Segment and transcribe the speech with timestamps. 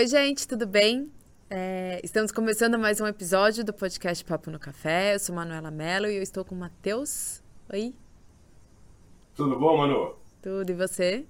[0.00, 1.12] Oi, gente, tudo bem?
[1.50, 5.14] É, estamos começando mais um episódio do podcast Papo no Café.
[5.14, 7.42] Eu sou Manuela Mello e eu estou com o Matheus.
[7.70, 7.92] Oi.
[9.36, 10.16] Tudo bom, Manu?
[10.40, 11.26] Tudo, e você?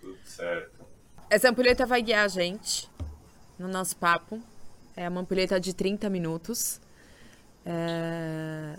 [0.00, 0.80] Tudo certo.
[1.28, 2.88] Essa ampulheta vai guiar a gente
[3.58, 4.40] no nosso papo.
[4.96, 6.80] É uma ampulheta de 30 minutos.
[7.66, 8.78] É...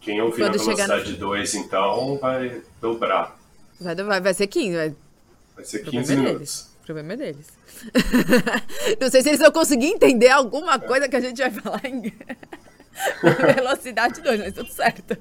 [0.00, 1.18] Quem ouvir na velocidade no...
[1.18, 3.38] 2, então, vai dobrar.
[3.78, 4.74] Vai, vai, vai ser 15.
[4.74, 4.96] Vai,
[5.54, 6.60] vai ser 15 é minutos.
[6.62, 7.48] O problema é deles.
[9.00, 12.00] Não sei se eles vão conseguir entender alguma coisa que a gente vai falar em
[13.54, 15.18] velocidade 2, mas tudo certo.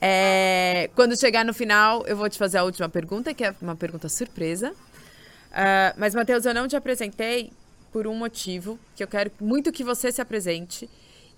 [0.00, 3.76] É, quando chegar no final, eu vou te fazer a última pergunta, que é uma
[3.76, 4.70] pergunta surpresa.
[4.70, 7.52] Uh, mas, Matheus, eu não te apresentei
[7.92, 10.88] por um motivo, que eu quero muito que você se apresente.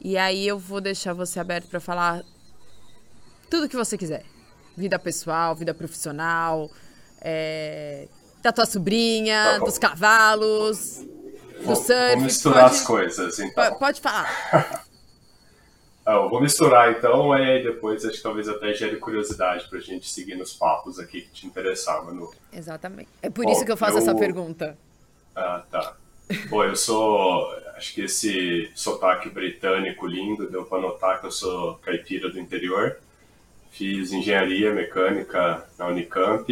[0.00, 2.22] E aí eu vou deixar você aberto para falar
[3.50, 4.24] tudo que você quiser.
[4.76, 6.70] Vida pessoal, vida profissional,
[7.20, 8.06] é,
[8.46, 11.04] da tua sobrinha, tá dos cavalos,
[11.64, 12.14] vou, do surf.
[12.14, 13.78] Vou misturar pode, as coisas, então.
[13.78, 14.28] Pode falar.
[16.06, 20.08] ah, eu vou misturar, então, e depois acho que talvez até gere curiosidade pra gente
[20.08, 22.30] seguir nos papos aqui que te interessar, Manu.
[22.52, 23.08] Exatamente.
[23.20, 24.02] É por Bom, isso que eu faço eu...
[24.02, 24.78] essa pergunta.
[25.34, 25.96] Ah, tá.
[26.48, 27.52] Pô, eu sou.
[27.76, 32.98] Acho que esse sotaque britânico lindo deu pra notar que eu sou caipira do interior.
[33.70, 36.46] Fiz engenharia mecânica na Unicamp,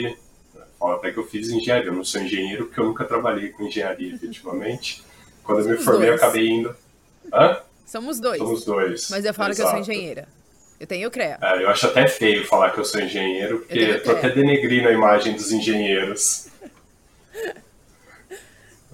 [0.79, 1.89] falo até que eu fiz engenharia.
[1.89, 5.05] Eu não sou engenheiro porque eu nunca trabalhei com engenharia, efetivamente.
[5.43, 6.75] Quando eu me formei, eu acabei indo.
[7.33, 7.61] Hã?
[7.87, 8.39] Somos dois.
[8.39, 9.09] Somos dois.
[9.11, 9.71] Mas eu falo Exato.
[9.71, 10.27] que eu sou engenheira.
[10.81, 11.39] Eu tenho o CREA.
[11.41, 14.89] É, eu acho até feio falar que eu sou engenheiro, porque eu tô até denegrindo
[14.89, 16.49] a imagem dos engenheiros.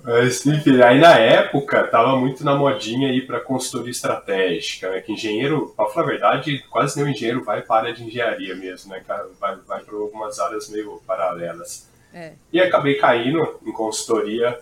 [0.03, 5.01] Mas, enfim, aí na época tava muito na modinha ir para consultoria estratégica, né?
[5.01, 8.55] Que engenheiro, para falar a verdade, quase nenhum engenheiro vai para a área de engenharia
[8.55, 9.03] mesmo, né?
[9.39, 11.89] Vai, vai para algumas áreas meio paralelas.
[12.13, 12.33] É.
[12.53, 14.59] E acabei caindo em consultoria,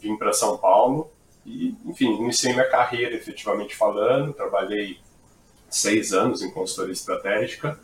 [0.00, 1.12] vim para São Paulo
[1.46, 4.98] e, enfim, iniciei minha carreira efetivamente falando, trabalhei
[5.70, 7.78] seis anos em consultoria estratégica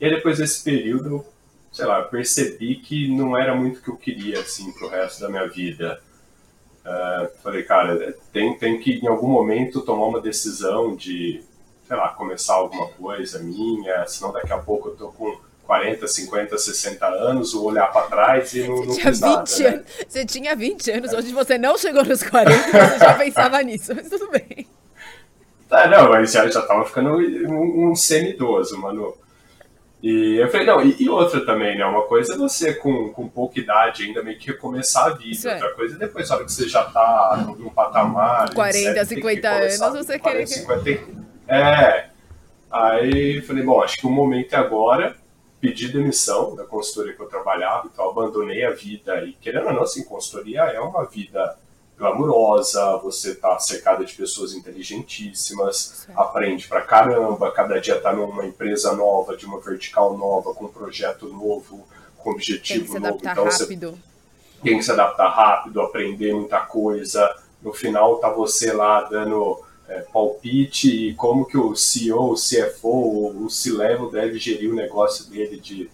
[0.00, 1.24] e aí depois desse período,
[1.70, 5.20] sei lá, percebi que não era muito o que eu queria, assim, para o resto
[5.20, 6.00] da minha vida
[6.84, 11.42] Uh, falei, cara, tem, tem que em algum momento tomar uma decisão de,
[11.86, 16.58] sei lá, começar alguma coisa minha, senão daqui a pouco eu tô com 40, 50,
[16.58, 19.68] 60 anos, vou olhar para trás e não, você não tinha 20 nada, né?
[19.68, 21.16] anos, Você tinha 20 anos, é.
[21.18, 24.66] hoje você não chegou nos 40, você já pensava nisso, mas tudo bem.
[25.68, 29.14] Tá, não, mas já, já tava ficando um, um semi-idoso, mano.
[30.02, 31.84] E eu falei, não, e, e, outra também, né?
[31.84, 35.50] Uma coisa é você com, com pouca idade ainda meio que recomeçar a vida.
[35.50, 35.54] É.
[35.54, 38.54] Outra coisa é depois, na hora que você já tá num patamar.
[38.54, 40.46] 40, etc, 50 anos, você querer.
[40.46, 40.90] 50,
[41.48, 42.08] é.
[42.70, 45.16] Aí falei, bom, acho que o momento é agora.
[45.60, 49.22] Pedi demissão da consultoria que eu trabalhava, então abandonei a vida.
[49.24, 51.58] E querendo ou não, assim, consultoria é uma vida
[52.00, 56.12] glamurosa, você tá cercada de pessoas inteligentíssimas, Sim.
[56.16, 60.72] aprende pra caramba, cada dia tá numa empresa nova, de uma vertical nova, com um
[60.72, 63.18] projeto novo, com um objetivo tem novo.
[63.18, 63.52] Então rápido.
[63.52, 63.66] você
[64.62, 67.36] tem que se adaptar rápido, aprender muita coisa.
[67.62, 73.44] No final tá você lá dando é, palpite e como que o CEO, o CFO,
[73.44, 75.90] o C-Level deve gerir o negócio dele de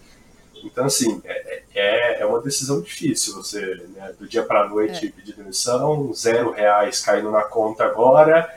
[0.64, 1.45] então, assim, é,
[1.78, 3.60] é, é uma decisão difícil você,
[3.94, 5.10] né, do dia para a noite, é.
[5.10, 8.50] pedir demissão, zero reais caindo na conta agora,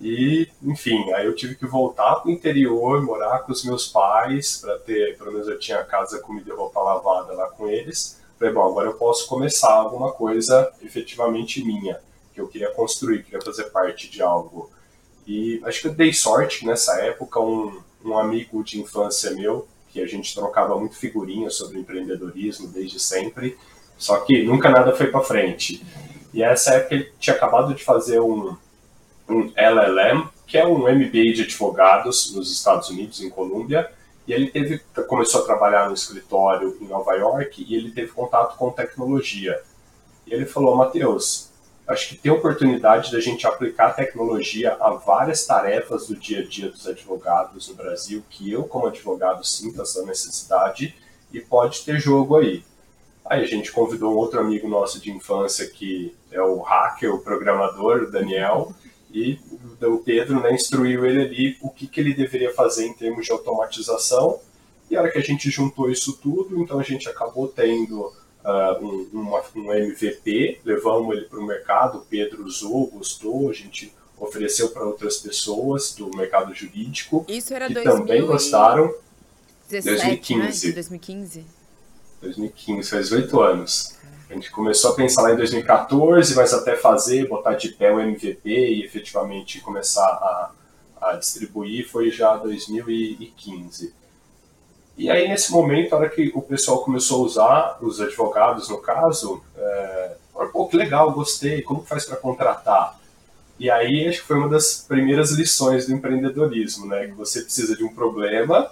[0.00, 4.58] e, enfim, aí eu tive que voltar para o interior, morar com os meus pais,
[4.58, 8.20] para ter, pelo menos eu tinha casa, comida e roupa lavada lá com eles.
[8.38, 11.98] Falei, bom, agora eu posso começar alguma coisa efetivamente minha,
[12.34, 14.70] que eu queria construir, queria fazer parte de algo.
[15.26, 19.66] E acho que eu dei sorte nessa época, um, um amigo de infância meu,
[19.96, 23.56] que a gente trocava muito figurinha sobre empreendedorismo desde sempre,
[23.96, 25.82] só que nunca nada foi para frente.
[26.34, 28.54] E essa época ele tinha acabado de fazer um,
[29.26, 33.90] um LLM, que é um MBA de advogados nos Estados Unidos, em Colômbia,
[34.28, 38.54] e ele teve, começou a trabalhar no escritório em Nova York e ele teve contato
[38.58, 39.58] com tecnologia.
[40.26, 41.45] E ele falou, Matheus,
[41.86, 46.68] acho que tem oportunidade da gente aplicar tecnologia a várias tarefas do dia a dia
[46.68, 50.94] dos advogados no Brasil, que eu, como advogado, sinto essa necessidade
[51.32, 52.64] e pode ter jogo aí.
[53.24, 57.18] Aí a gente convidou um outro amigo nosso de infância, que é o hacker, o
[57.18, 58.72] programador, o Daniel,
[59.10, 59.38] e
[59.82, 63.32] o Pedro né, instruiu ele ali o que, que ele deveria fazer em termos de
[63.32, 64.40] automatização.
[64.90, 68.12] E a hora que a gente juntou isso tudo, então a gente acabou tendo
[68.46, 73.52] uh, um, uma, um MVP, levamos ele para o mercado, o Pedro usou, gostou, a
[73.52, 78.94] gente ofereceu para outras pessoas do mercado jurídico Isso era que também gostaram.
[79.68, 80.68] 2015.
[80.68, 80.74] Né?
[80.74, 81.44] 2015.
[82.22, 83.96] 2015, faz oito anos.
[84.30, 88.00] A gente começou a pensar lá em 2014, mas até fazer, botar de pé o
[88.00, 90.52] MVP e efetivamente começar a,
[91.00, 93.92] a distribuir foi já 2015.
[94.96, 98.78] E aí, nesse momento, a hora que o pessoal começou a usar, os advogados no
[98.78, 100.16] caso, é,
[100.52, 102.98] pô, que legal, gostei, como faz para contratar?
[103.58, 107.06] E aí, acho que foi uma das primeiras lições do empreendedorismo, né?
[107.06, 108.70] Que você precisa de um problema,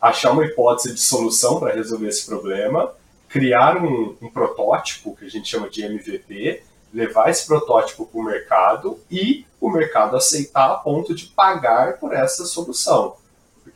[0.00, 2.92] achar uma hipótese de solução para resolver esse problema,
[3.28, 6.62] criar um, um, protótipo, que a gente chama de MVP,
[6.92, 12.14] levar esse protótipo para o mercado e o mercado aceitar a ponto de pagar por
[12.14, 13.16] essa solução.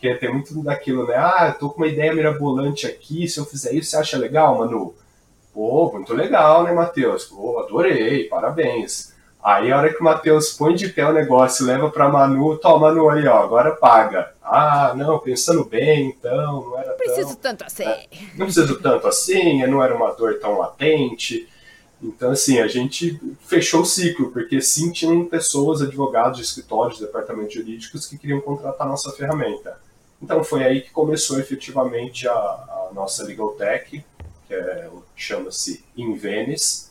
[0.01, 1.15] Porque tem muito daquilo, né?
[1.15, 4.57] Ah, eu tô com uma ideia mirabolante aqui, se eu fizer isso, você acha legal,
[4.57, 4.95] Manu?
[5.53, 7.27] Pô, muito legal, né, Matheus?
[7.27, 9.13] Pô, adorei, parabéns.
[9.45, 12.89] Aí a hora que o Matheus põe de pé o negócio, leva para Manu, toma
[12.89, 14.33] Manu aí, ó, agora paga.
[14.43, 17.85] Ah, não, pensando bem, então, não era não preciso tão, tanto assim.
[17.85, 18.07] É,
[18.37, 21.47] não preciso tanto assim, não era uma dor tão latente.
[22.03, 28.07] Então, assim, a gente fechou o ciclo, porque sim, tinham pessoas, advogados, escritórios, departamentos jurídicos
[28.07, 29.79] que queriam contratar nossa ferramenta.
[30.23, 34.05] Então, foi aí que começou efetivamente a, a nossa Legal Tech,
[34.47, 36.91] que é, chama-se Invenis,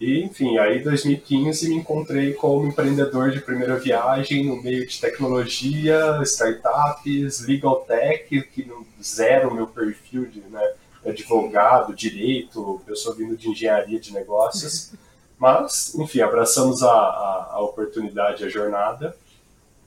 [0.00, 5.00] e, enfim, aí em 2015 me encontrei como empreendedor de primeira viagem no meio de
[5.00, 10.72] tecnologia, startups, legal tech, que não zero o meu perfil de né,
[11.04, 14.92] advogado, direito, pessoa vindo de engenharia de negócios.
[15.38, 19.16] Mas, enfim, abraçamos a, a, a oportunidade, a jornada.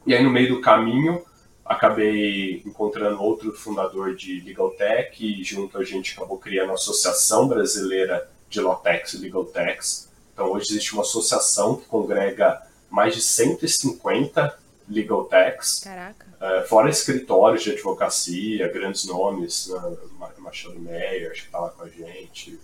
[0.08, 1.24] E aí, no meio do caminho,
[1.70, 7.48] acabei encontrando outro fundador de Legal Tech e junto a gente acabou criando a Associação
[7.48, 10.10] Brasileira de Lotex e Legal Tax.
[10.34, 14.58] Então, hoje existe uma associação que congrega mais de 150
[14.90, 20.00] Legal Techs, uh, fora escritórios de advocacia, grandes nomes, uh,
[20.40, 22.60] Machado Meyer, acho que está lá com a gente,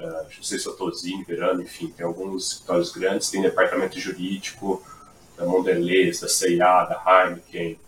[0.00, 0.90] uh, não sei se eu estou
[1.24, 4.82] Verano, enfim, tem alguns escritórios grandes, tem departamento jurídico
[5.36, 7.78] da Mondelez, da C&A, da Heineken,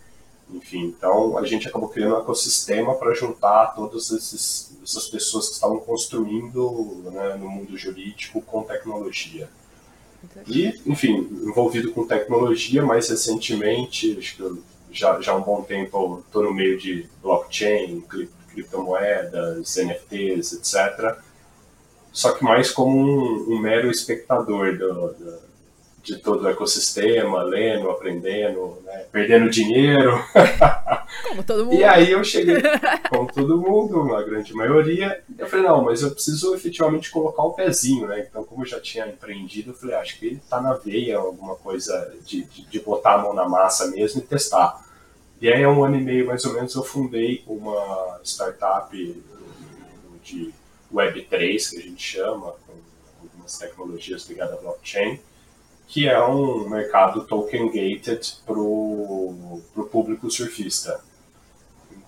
[0.49, 5.53] enfim, então a gente acabou criando um ecossistema para juntar todas esses, essas pessoas que
[5.55, 9.49] estavam construindo né, no mundo jurídico com tecnologia.
[10.47, 16.23] E, enfim, envolvido com tecnologia, mais recentemente, acho que já, já há um bom tempo
[16.25, 18.03] estou no meio de blockchain,
[18.49, 21.17] criptomoedas, NFTs, etc.
[22.11, 25.44] Só que mais como um, um mero espectador do, do
[26.05, 30.23] de todo o ecossistema, lendo, aprendendo, né, perdendo dinheiro.
[31.27, 31.75] Como todo mundo.
[31.75, 32.57] E aí eu cheguei,
[33.09, 37.53] como todo mundo, a grande maioria, eu falei, não, mas eu preciso efetivamente colocar o
[37.53, 38.27] pezinho, né?
[38.29, 41.17] Então, como eu já tinha empreendido, eu falei, ah, acho que ele tá na veia,
[41.17, 44.85] alguma coisa de, de, de botar a mão na massa mesmo e testar.
[45.41, 49.23] E aí, há um ano e meio, mais ou menos, eu fundei uma startup
[50.23, 50.53] de
[50.93, 52.73] Web3, que a gente chama, com
[53.21, 55.19] algumas tecnologias ligadas à blockchain,
[55.87, 59.61] que é um mercado token gated para o
[59.91, 60.99] público surfista.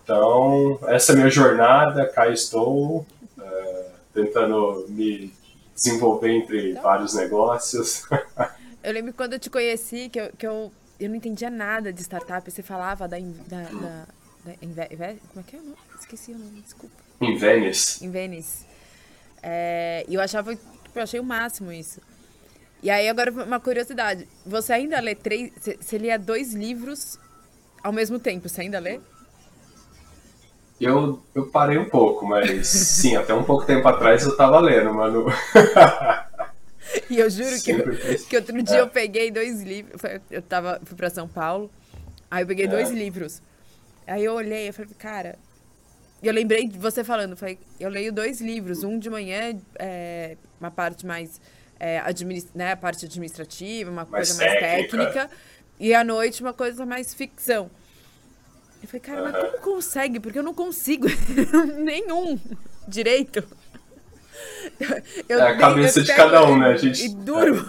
[0.03, 3.05] Então, essa é a minha jornada, cá estou,
[3.39, 5.33] é, tentando me
[5.75, 8.03] desenvolver entre então, vários negócios.
[8.81, 12.01] eu lembro quando eu te conheci, que eu, que eu, eu não entendia nada de
[12.01, 13.17] startup, você falava da...
[13.19, 14.07] da, da,
[14.45, 14.87] da
[15.27, 15.77] como é que é o nome?
[15.99, 16.95] Esqueci o nome, desculpa.
[17.19, 18.05] Em Venice.
[18.05, 18.65] Em Venice.
[19.43, 22.01] É, eu achava, eu achei o máximo isso.
[22.81, 24.27] E aí, agora, uma curiosidade.
[24.45, 25.51] Você ainda lê três.
[25.79, 27.19] Você lia dois livros
[27.83, 28.47] ao mesmo tempo?
[28.47, 28.99] Você ainda lê?
[30.79, 34.93] Eu, eu parei um pouco, mas sim, até um pouco tempo atrás eu tava lendo,
[34.93, 35.25] mano.
[37.09, 38.81] e eu juro que, eu, que outro dia é.
[38.81, 39.99] eu peguei dois livros.
[40.29, 41.71] Eu tava, fui pra São Paulo,
[42.29, 42.67] aí eu peguei é.
[42.67, 43.41] dois livros.
[44.05, 45.35] Aí eu olhei, eu falei, cara.
[46.21, 50.35] Eu lembrei de você falando, eu, falei, eu leio dois livros, um de manhã, é,
[50.59, 51.39] uma parte mais
[51.79, 52.01] é,
[52.55, 54.97] né, a parte administrativa, uma mais coisa mais técnica.
[54.97, 55.29] técnica,
[55.79, 57.69] e à noite uma coisa mais ficção.
[58.81, 59.31] Eu falei, cara, uhum.
[59.31, 60.19] mas como consegue?
[60.19, 61.07] Porque eu não consigo
[61.77, 62.39] nenhum
[62.87, 63.43] direito.
[65.27, 67.05] Eu, é a cabeça de cada um, né, gente?
[67.05, 67.65] E duro.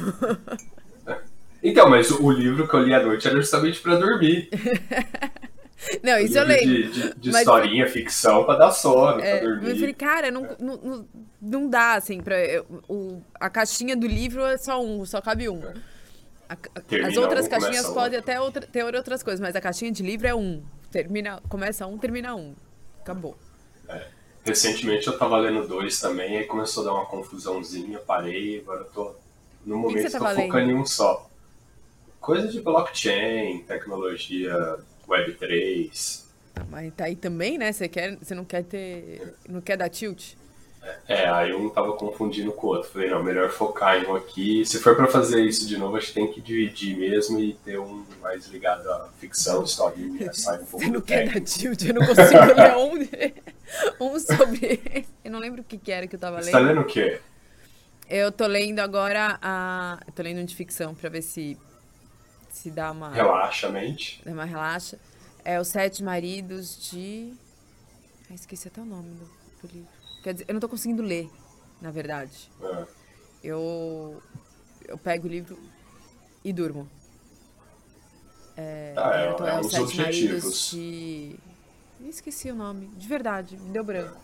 [1.07, 1.17] É.
[1.63, 4.51] Então, mas o livro que eu li à noite era justamente para dormir.
[6.03, 6.67] Não, isso eu leio.
[6.67, 9.71] De, de, de historinha, ficção, pra dar sono, é, pra dormir.
[9.71, 11.09] Eu falei, cara, não, não,
[11.41, 12.39] não, dá, assim, pra.
[12.45, 15.63] Eu, o, a caixinha do livro é só um, só cabe um.
[16.49, 16.57] A,
[17.07, 20.27] as outras um, caixinhas podem até outra, ter outras coisas, mas a caixinha de livro
[20.27, 20.63] é um.
[20.91, 22.55] Termina, começa um, termina um.
[23.01, 23.37] Acabou.
[23.89, 24.07] É.
[24.45, 28.87] Recentemente eu tava lendo dois também, aí começou a dar uma confusãozinha, parei, agora eu
[28.87, 29.15] tô.
[29.65, 31.29] No momento que tô focando em um só.
[32.19, 36.25] Coisa de blockchain, tecnologia Web3.
[36.57, 37.73] Ah, mas tá aí também, né?
[37.73, 40.35] Você quer, você não quer ter, não quer dar tilt?
[41.07, 42.91] É, aí um tava confundindo com o outro.
[42.91, 44.65] Falei, não, melhor focar em um aqui.
[44.65, 47.79] Se for para fazer isso de novo, acho que tem que dividir mesmo e ter
[47.79, 51.85] um mais ligado à ficção, historinha, sai um pouco Você não quer dar tilt?
[51.85, 55.07] Eu não consigo ler um, um sobre.
[55.25, 56.69] Eu não lembro o que, que era que eu tava Você tá lendo.
[56.69, 57.21] lendo o quê?
[58.09, 60.01] Eu tô lendo agora a.
[60.07, 61.59] Eu tô lendo um de ficção pra ver se.
[62.59, 63.11] Se dá uma.
[63.13, 64.21] Relaxa a mente.
[64.25, 64.99] Dá uma relaxa.
[65.45, 67.33] É Os Sete Maridos de.
[68.31, 69.25] Esqueci até o nome do,
[69.63, 69.89] do livro.
[70.25, 71.31] Quer dizer, eu não tô conseguindo ler,
[71.81, 72.51] na verdade.
[72.61, 72.87] É.
[73.45, 74.21] Eu.
[74.87, 75.57] Eu pego o livro
[76.45, 76.89] e durmo.
[78.97, 80.43] Ah, é, tô- é é Os Sete objetivos.
[80.45, 81.37] Maridos de.
[82.09, 84.21] Esqueci o nome, de verdade, me deu branco.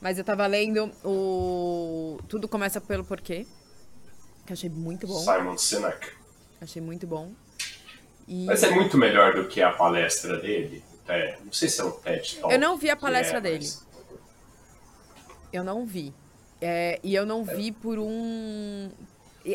[0.00, 2.18] Mas eu tava lendo o.
[2.28, 3.46] Tudo começa pelo porquê.
[4.44, 5.18] Que eu achei muito bom.
[5.20, 6.12] Simon Sinek.
[6.60, 7.32] Achei muito bom.
[8.28, 10.82] E Mas é muito melhor do que a palestra dele.
[11.08, 12.54] É, não sei se é um TED Talk.
[12.54, 13.58] Eu não vi a palestra é, dele.
[13.64, 13.86] mas-
[15.52, 16.14] eu não vi.
[16.60, 18.90] É, e eu não vi por um.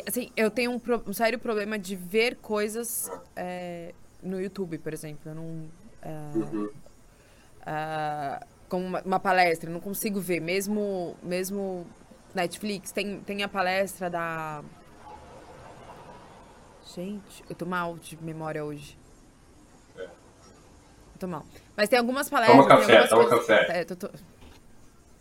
[0.05, 4.93] Assim, eu tenho um, pro- um sério problema de ver coisas é, no YouTube, por
[4.93, 5.31] exemplo.
[5.31, 5.65] Eu não.
[6.03, 6.69] ah, Uhum.
[7.65, 10.41] ah, como uma, uma palestra, eu não consigo ver.
[10.41, 11.88] Mesmo, mesmo
[12.36, 14.62] Netflix, tem, tem a palestra da.
[16.97, 18.97] Gente, eu tô mal de memória hoje.
[19.95, 20.01] É.
[20.01, 20.09] Eu
[21.19, 21.45] tô mal.
[21.75, 22.57] Mas tem algumas palestras.
[22.57, 23.79] Toma café, toma coisas- café.
[23.81, 24.09] É, tô- tô-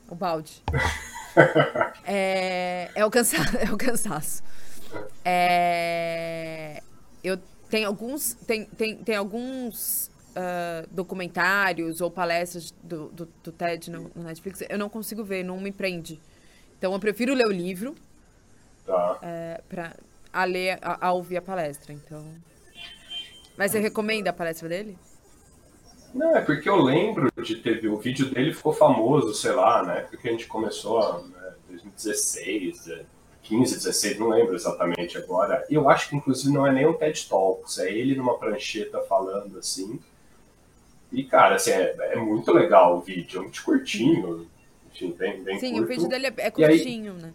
[0.08, 0.62] O balde.
[2.06, 3.36] é, é, o cansa...
[3.60, 4.42] é o cansaço.
[5.22, 6.82] É,
[7.22, 7.36] eu
[7.68, 8.32] tenho alguns.
[8.46, 14.62] Tem, tem, tem alguns ah, documentários ou palestras do, do, do TED no, no Netflix.
[14.66, 16.22] Eu não consigo ver, não me prende.
[16.78, 17.94] Então eu prefiro ler o livro
[18.86, 19.18] Tá.
[19.20, 19.94] é, pra,
[20.36, 21.92] a ler, a, a ouvir a palestra.
[21.94, 22.24] Então.
[23.56, 24.98] Mas você recomenda a palestra dele?
[26.14, 30.00] Não, é porque eu lembro de ter o vídeo dele ficou famoso, sei lá, né?
[30.10, 33.04] Porque a gente começou né, 2016, é,
[33.42, 35.64] 15, 16, não lembro exatamente agora.
[35.70, 39.00] E eu acho que inclusive não é nem um TED Talks, é ele numa prancheta
[39.02, 39.98] falando assim.
[41.12, 44.46] E, cara, assim, é, é muito legal o vídeo, é muito curtinho,
[44.92, 45.84] enfim, bem, bem Sim, curto.
[45.84, 47.32] o vídeo dele é, E aí- curtinho, né?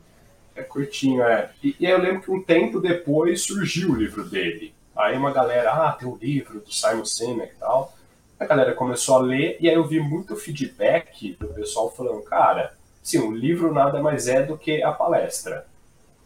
[0.56, 1.52] É curtinho, é.
[1.64, 4.74] E, e aí eu lembro que um tempo depois surgiu o livro dele.
[4.96, 7.94] Aí uma galera, ah, tem o livro do Simon Sinek e tal.
[8.40, 12.74] A galera começou a ler e aí eu vi muito feedback do pessoal falando, cara,
[13.02, 15.66] sim, o livro nada mais é do que a palestra.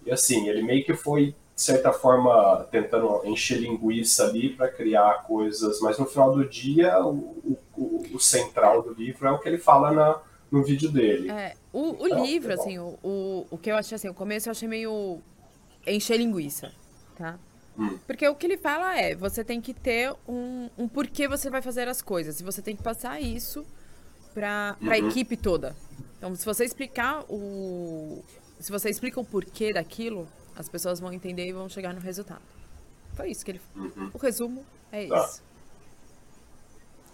[0.05, 5.23] E assim, ele meio que foi, de certa forma, tentando encher linguiça ali para criar
[5.23, 9.49] coisas, mas no final do dia, o, o, o central do livro é o que
[9.49, 10.19] ele fala na,
[10.55, 11.29] no vídeo dele.
[11.31, 14.13] É, o, o Então, livro, é assim, o, o, o que eu achei assim, o
[14.13, 15.19] começo eu achei meio
[15.85, 16.71] encher linguiça,
[17.17, 17.37] tá?
[17.77, 17.97] Hum.
[18.07, 21.61] Porque o que ele fala é, você tem que ter um, um porquê você vai
[21.61, 22.39] fazer as coisas.
[22.39, 23.65] E você tem que passar isso
[24.33, 25.09] pra, pra Uhum.
[25.09, 25.75] equipe toda.
[26.17, 28.23] Então, se você explicar o.
[28.59, 32.41] Se você explica o porquê daquilo, as pessoas vão entender e vão chegar no resultado.
[33.13, 33.61] Foi isso que ele.
[33.75, 34.09] Uhum.
[34.13, 35.25] O resumo é Tá.
[35.25, 35.43] isso.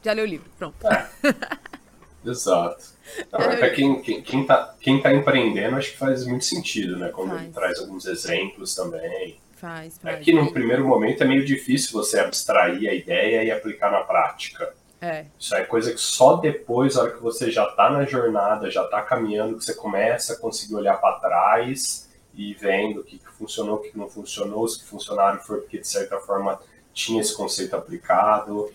[0.03, 0.77] Já leu o livro, pronto.
[2.25, 2.83] Exato.
[3.31, 3.61] Não, É.
[3.61, 7.09] é quem, quem, quem, tá, quem tá empreendendo, acho que faz muito sentido, né?
[7.09, 7.53] Quando ele Faz.
[7.53, 9.39] traz alguns exemplos também.
[9.55, 10.25] Faz, É faz.
[10.25, 14.73] que num primeiro momento é meio difícil você abstrair a ideia e aplicar na prática.
[14.99, 18.69] É, Isso é coisa que só depois, na hora que você já tá na jornada,
[18.69, 23.17] já tá caminhando, que você começa a conseguir olhar para trás e vendo o que,
[23.17, 26.59] que funcionou, o que não funcionou, os que funcionaram foi porque de certa forma
[26.93, 28.71] tinha esse conceito aplicado.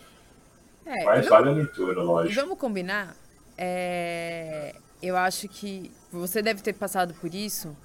[0.85, 1.05] é.
[1.05, 2.41] Mas vale a leitura, lógico.
[2.41, 3.15] vamos combinar?
[3.59, 7.77] É, eu acho que você deve ter passado por isso.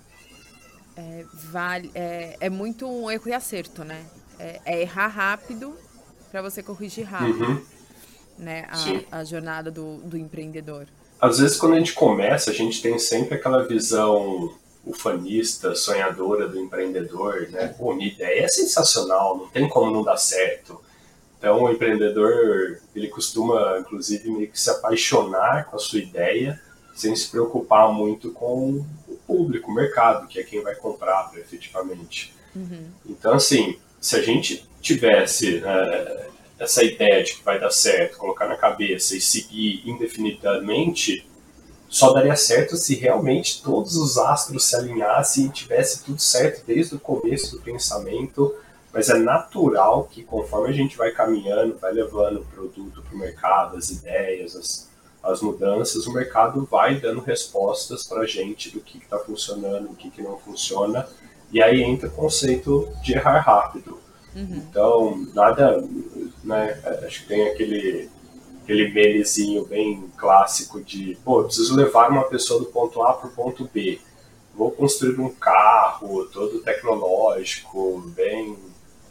[0.95, 4.05] É, vale, é, é muito um erro e acerto, né?
[4.37, 5.75] É, é errar rápido
[6.31, 7.65] para você corrigir rápido, Uhum.
[8.37, 8.67] né?
[9.11, 10.87] A, a jornada do, do empreendedor.
[11.19, 14.53] Às vezes, quando a gente começa, a gente tem sempre aquela visão
[14.85, 17.67] ufanista, sonhadora do empreendedor, né?
[17.77, 20.81] Pô, minha ideia é sensacional, não tem como não dar certo.
[21.41, 26.61] Então, o empreendedor, ele costuma, inclusive, meio que se apaixonar com a sua ideia,
[26.93, 32.31] sem se preocupar muito com o público, o mercado, que é quem vai comprar efetivamente.
[33.09, 36.27] Então, assim, se a gente tivesse eh,
[36.59, 41.27] essa ideia de que vai dar certo, colocar na cabeça e seguir indefinidamente,
[41.89, 46.93] só daria certo se realmente todos os astros se alinhassem e tivesse tudo certo desde
[46.93, 48.53] o começo do pensamento.
[48.93, 53.17] Mas é natural que conforme a gente vai caminhando, vai levando o produto para o
[53.17, 54.89] mercado, as ideias, as,
[55.23, 59.95] as mudanças, o mercado vai dando respostas para a gente do que está funcionando, o
[59.95, 61.07] que, que não funciona.
[61.51, 63.97] E aí entra o conceito de errar rápido.
[64.35, 65.83] Então, nada,
[66.43, 68.09] né, acho que tem aquele,
[68.63, 73.33] aquele memezinho bem clássico de, pô, preciso levar uma pessoa do ponto A para o
[73.33, 73.99] ponto B.
[74.55, 78.57] Vou construir um carro todo tecnológico, bem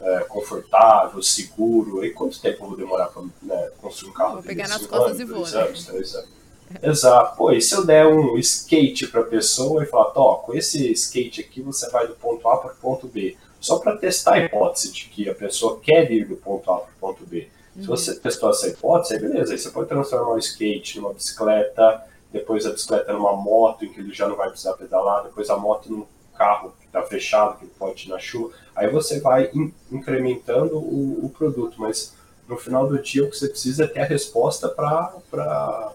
[0.00, 2.04] é, confortável, seguro.
[2.04, 4.34] E quanto tempo eu vou demorar para né, construir um carro?
[4.34, 5.46] Vou pegar nas costas anos, e vou.
[5.46, 5.68] Né?
[5.68, 6.40] Anos, três anos.
[6.82, 7.36] Exato.
[7.36, 10.90] Pô, e se eu der um skate para a pessoa e falar, ó, com esse
[10.92, 14.38] skate aqui você vai do ponto A para o ponto B, só para testar a
[14.44, 17.48] hipótese de que a pessoa quer ir do ponto A para o ponto B.
[17.74, 17.86] Se uhum.
[17.86, 22.64] você testou essa hipótese, aí beleza, aí você pode transformar o skate numa bicicleta, depois
[22.66, 25.90] a bicicleta numa moto, em que ele já não vai precisar pedalar, depois a moto
[25.90, 28.52] num carro que está fechado, que pode ir na chuva.
[28.80, 32.14] Aí você vai in incrementando o, o produto, mas
[32.48, 35.12] no final do dia o que você precisa é ter a resposta para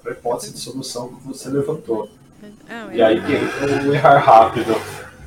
[0.06, 2.08] a hipótese de solução que você levantou.
[2.70, 4.76] Ah, e aí que entra o errar rápido.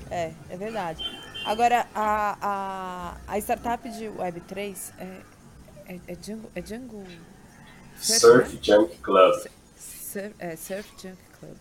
[0.08, 1.04] É, é verdade.
[1.44, 5.04] Agora, a, a, a startup de Web3 é,
[5.94, 6.48] é, é Django.
[6.54, 7.04] É Django
[8.00, 8.58] Surf, Surf?
[8.62, 9.34] Junk Club.
[9.76, 11.56] Surf, é, Surf Junk Club.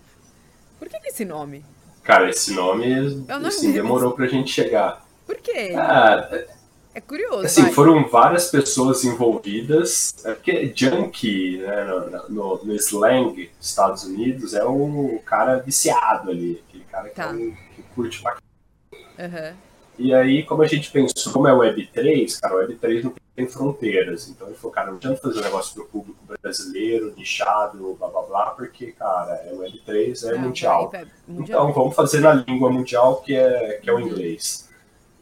[0.77, 1.65] Por que, que esse nome?
[2.03, 2.85] Cara, esse nome,
[3.27, 5.06] é assim, demorou pra gente chegar.
[5.27, 5.74] Por quê?
[5.75, 6.27] Ah,
[6.98, 7.46] é curioso.
[7.46, 7.72] Assim, vai.
[7.74, 10.15] foram várias pessoas envolvidas.
[10.25, 16.31] É porque junkie, né, no, no, no, slang dos Estados Unidos, é um cara viciado
[16.31, 16.63] ali.
[16.67, 17.34] Aquele cara tá.
[17.36, 18.38] que, é que curte pra
[19.19, 19.55] uhum.
[20.00, 24.27] E aí, como a gente pensou, como é Web3, cara, o Web3 não tem fronteiras.
[24.29, 28.22] Então ele falou, cara, não adianta fazer um negócio pro público brasileiro, nichado, blá blá
[28.24, 30.91] blá, porque, cara, é Web3, é ah, mundial.
[31.27, 31.67] mundial.
[31.67, 34.66] Então vamos fazer na língua mundial, que é, que é o inglês.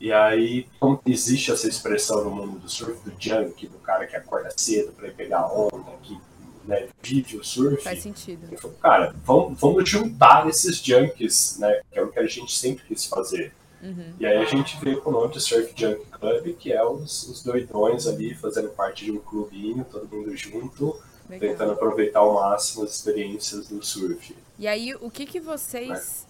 [0.06, 4.16] E aí, como existe essa expressão no mundo do surf, do junk, do cara que
[4.16, 6.16] acorda cedo para ir pegar onda, que
[6.64, 7.84] né, vive o surf.
[7.84, 8.48] Faz sentido.
[8.52, 11.82] Eu falo, cara, vamos, vamos juntar esses junkies, né?
[11.92, 13.52] Que é o que a gente sempre quis fazer.
[13.82, 14.14] Uhum.
[14.20, 17.28] E aí a gente veio com o nome de Surf Junk Club, que é os,
[17.28, 21.50] os doidões ali fazendo parte de um clubinho, todo mundo junto, Legal.
[21.50, 24.36] tentando aproveitar ao máximo as experiências do surf.
[24.60, 26.28] E aí, o que que vocês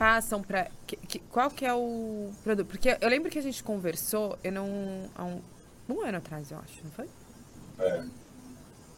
[0.00, 0.70] passam para
[1.30, 2.66] qual que é o produto?
[2.68, 5.42] Porque eu lembro que a gente conversou, eu não há um,
[5.90, 7.06] um ano atrás, eu acho, não foi?
[7.78, 8.04] É.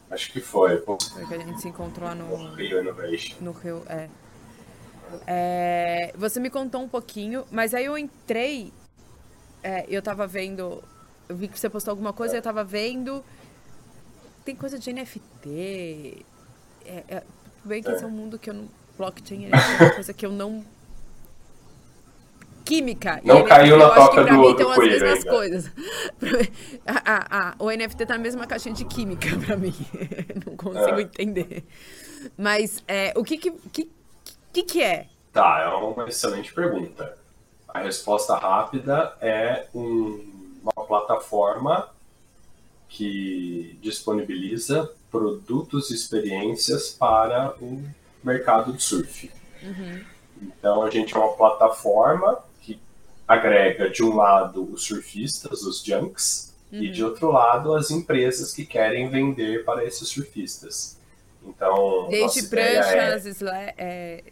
[0.09, 0.81] Acho que foi.
[1.29, 3.35] A gente se encontrou lá no, no Rio Innovation.
[3.41, 4.07] No Rio, é.
[5.27, 6.13] é.
[6.15, 8.71] Você me contou um pouquinho, mas aí eu entrei,
[9.61, 10.81] é, eu tava vendo,
[11.27, 12.37] eu vi que você postou alguma coisa, é.
[12.37, 13.21] eu tava vendo,
[14.45, 16.25] tem coisa de NFT,
[16.85, 17.23] é, é,
[17.65, 20.31] bem que esse é um mundo que eu não, blockchain é uma coisa que eu
[20.31, 20.63] não
[22.63, 23.21] química.
[23.23, 25.71] Não caiu na toca do, mim, do as coisas.
[26.85, 29.73] a, a, o NFT tá na mesma caixinha de química para mim.
[30.45, 31.01] Não consigo é.
[31.01, 31.63] entender.
[32.37, 33.89] Mas é, o que que, que
[34.53, 35.07] que, que é?
[35.31, 37.17] Tá, é uma excelente pergunta.
[37.67, 40.23] A resposta rápida é um,
[40.61, 41.89] uma plataforma
[42.87, 47.83] que disponibiliza produtos e experiências para o
[48.23, 49.31] mercado de surf.
[49.63, 50.05] Uhum.
[50.39, 52.43] Então a gente é uma plataforma
[53.27, 56.83] agrega, de um lado, os surfistas, os junks, uhum.
[56.83, 60.97] e de outro lado, as empresas que querem vender para esses surfistas.
[61.45, 63.73] Então, desde pranchas, é...
[63.77, 64.23] é...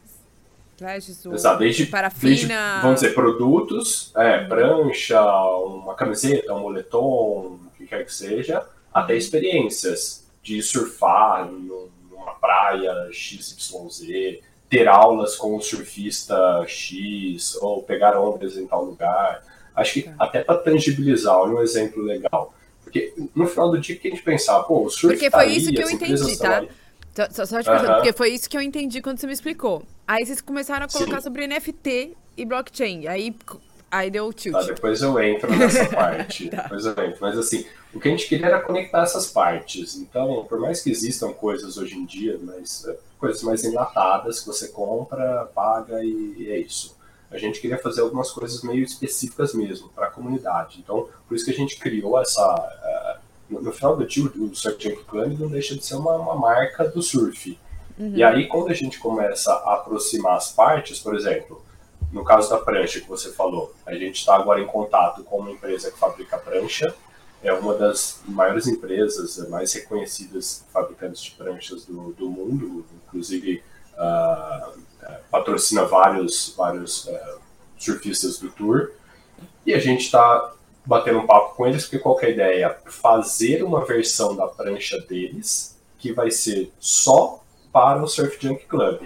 [1.36, 2.28] Exato, desde, parafina...
[2.28, 2.48] Desde,
[2.82, 4.48] vamos dizer, produtos, é, uhum.
[4.48, 8.66] prancha, uma camiseta, um moletom, o que quer que seja, uhum.
[8.92, 14.40] até experiências de surfar numa praia XYZ,
[14.72, 19.44] ter aulas com o surfista X, ou pegar ondas em tal lugar.
[19.76, 20.16] Acho que tá.
[20.18, 22.54] até para tangibilizar, olha um exemplo legal.
[22.82, 25.48] Porque no final do dia que a gente pensar, pô, o surf Porque tá foi
[25.48, 26.64] aí, isso que eu entendi, tá?
[27.14, 29.84] Só, só, só porque foi isso que eu entendi quando você me explicou.
[30.08, 31.24] Aí vocês começaram a colocar Sim.
[31.24, 33.08] sobre NFT e blockchain.
[33.08, 33.36] Aí,
[33.92, 34.54] aí deu o tilt.
[34.54, 36.50] Tá, depois eu entro nessa parte.
[36.50, 36.64] tá.
[36.64, 37.18] Depois eu entro.
[37.20, 39.98] Mas assim, o que a gente queria era conectar essas partes.
[39.98, 44.48] Então, por mais que existam coisas hoje em dia, mas é, coisas mais enlatadas que
[44.48, 46.98] você compra, paga e, e é isso.
[47.30, 50.80] A gente queria fazer algumas coisas meio específicas mesmo para a comunidade.
[50.80, 52.56] Então, por isso que a gente criou essa.
[52.56, 53.22] Uh,
[53.54, 56.36] no, no, final do dia, o Surf Junk Club não deixa de ser uma, uma
[56.36, 57.58] marca do surf.
[57.98, 58.14] Uhum.
[58.16, 61.62] E aí, quando a gente começa a aproximar as partes, por exemplo,
[62.12, 65.52] no caso da prancha que você falou, a gente está agora em contato com uma
[65.52, 66.94] empresa que fabrica prancha
[67.44, 74.80] é uma das maiores empresas mais reconhecidas fabricantes de pranchas do, do mundo, inclusive uh,
[75.32, 77.40] patrocina vários, vários uh,
[77.78, 78.92] surfistas do Tour.
[79.66, 80.54] E a gente está
[80.86, 82.78] batendo um papo com eles, porque qual é a ideia?
[82.86, 89.02] Fazer uma versão da prancha deles que vai ser só para o Surf Junk Club.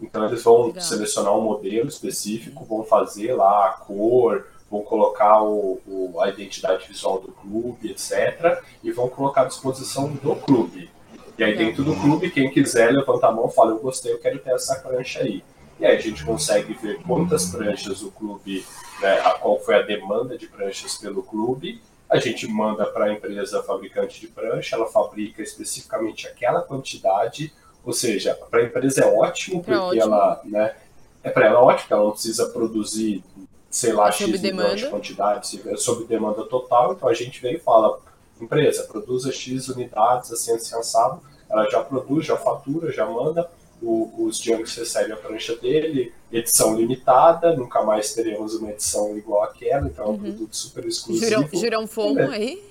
[0.00, 0.82] Então eles vão Legal.
[0.82, 6.86] selecionar um modelo específico, vão fazer lá a cor, vão colocar o, o, a identidade
[6.86, 8.62] visual do clube, etc.
[8.82, 10.90] E vão colocar à disposição do clube.
[11.38, 14.18] E aí dentro do clube, quem quiser levanta a mão e fala, eu gostei, eu
[14.18, 15.44] quero ter essa prancha aí.
[15.78, 18.64] E aí a gente consegue ver quantas pranchas o clube,
[19.00, 21.80] né, qual foi a demanda de pranchas pelo clube.
[22.08, 27.52] A gente manda para a empresa fabricante de prancha, ela fabrica especificamente aquela quantidade,
[27.86, 30.02] ou seja, para a empresa é ótimo, porque é ótimo.
[30.02, 30.74] ela, né,
[31.22, 33.22] é para ela ótimo, ela não precisa produzir,
[33.70, 37.54] sei lá, é X milhões de quantidades, é sob demanda total, então a gente vem
[37.54, 38.00] e fala,
[38.40, 43.48] empresa, produza X unidades, assim, assim, assado, ela já produz, já fatura, já manda,
[43.80, 49.44] o, os Junks recebem a prancha dele, edição limitada, nunca mais teremos uma edição igual
[49.44, 50.18] àquela, então é um uhum.
[50.18, 51.56] produto super exclusivo.
[51.56, 52.34] Jura um fomo é.
[52.34, 52.64] aí?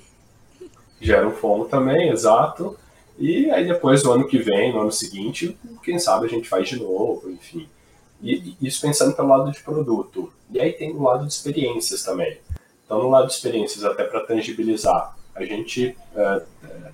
[0.99, 2.78] Gera um fomo também, exato.
[3.17, 6.67] E aí depois, no ano que vem, no ano seguinte, quem sabe a gente faz
[6.67, 7.67] de novo, enfim.
[8.21, 10.32] E, isso pensando pelo lado de produto.
[10.51, 12.38] E aí tem o lado de experiências também.
[12.86, 16.45] Então, no lado de experiências, até para tangibilizar, a gente uh,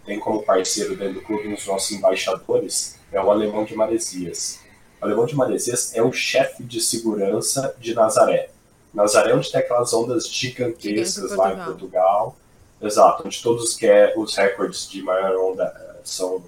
[0.06, 4.60] tem como parceiro dentro do clube os nossos embaixadores, é o Alemão de Maresias.
[5.02, 8.50] O Alemão de Maresias é o chefe de segurança de Nazaré.
[8.94, 12.36] Nazaré é onde tem aquelas ondas gigantescas lá em Portugal.
[12.82, 16.44] Exato, onde todos que é, os recordes de maior onda são,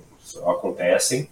[0.47, 1.29] acontecem.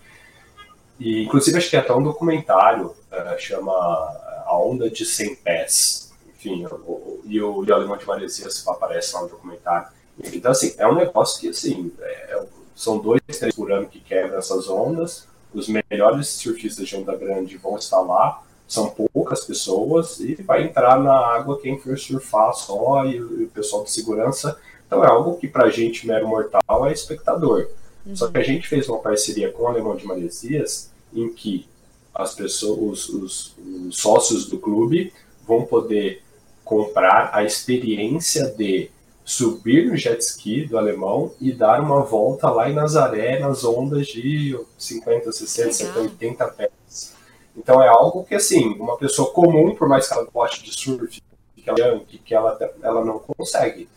[1.00, 6.12] E, inclusive, acho que é até um documentário, uh, chama A Onda de 100 Pés.
[6.30, 9.88] Enfim, o, e, o, e o Alemão de Maresias aparece lá no documentário.
[10.34, 12.44] Então, assim, é um negócio que, assim, é,
[12.76, 15.28] são dois, três por ano que quebram essas ondas.
[15.54, 18.42] Os melhores surfistas de onda grande vão estar lá.
[18.68, 23.50] São poucas pessoas e vai entrar na água quem for surfar só e, e o
[23.50, 24.58] pessoal de segurança.
[24.88, 27.68] Então é algo que para gente, mero mortal, é espectador.
[28.06, 28.16] Uhum.
[28.16, 31.68] Só que a gente fez uma parceria com o Alemão de Maresias em que
[32.14, 33.56] as pessoas, os, os,
[33.88, 35.14] os sócios do clube
[35.48, 36.24] vão poder
[36.64, 38.90] comprar a experiência de
[39.24, 44.08] subir no jet ski do alemão e dar uma volta lá em Nazaré nas ondas
[44.08, 47.14] de 50, 60, 70, 80 pés.
[47.56, 51.22] Então é algo que, assim, uma pessoa comum, por mais que ela goste de surf,
[51.56, 53.88] que ela, que ela, ela não consegue.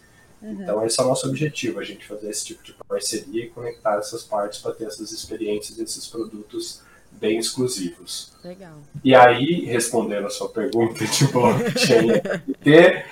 [0.45, 0.63] Uhum.
[0.63, 3.97] Então esse é o nosso objetivo, a gente fazer esse tipo de parceria e conectar
[3.97, 8.33] essas partes para ter essas experiências, esses produtos bem exclusivos.
[8.45, 8.77] Legal.
[9.03, 12.09] E aí, respondendo a sua pergunta de blockchain,
[12.63, 13.07] ter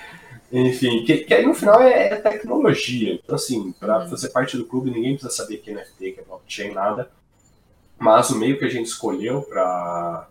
[0.55, 3.15] enfim, que, que aí no final é, é tecnologia.
[3.15, 4.09] Então, assim, para uhum.
[4.11, 7.09] fazer parte do clube, ninguém precisa saber que é NFT, que é blockchain, nada.
[7.97, 10.29] Mas o meio que a gente escolheu para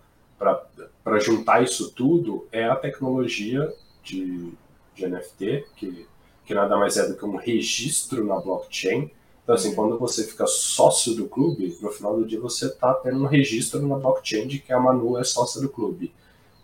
[1.18, 3.68] juntar isso tudo é a tecnologia
[4.04, 4.52] de,
[4.94, 6.06] de NFT, que,
[6.44, 9.10] que nada mais é do que um registro na blockchain.
[9.42, 13.22] Então, assim, quando você fica sócio do clube, no final do dia você está tendo
[13.22, 16.12] um registro na blockchain de que a Manu é sócia do clube.